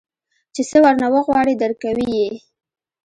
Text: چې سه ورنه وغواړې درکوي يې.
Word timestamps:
چې 0.53 0.61
سه 0.69 0.77
ورنه 0.83 1.07
وغواړې 1.15 1.53
درکوي 1.61 2.09
يې. 2.21 2.31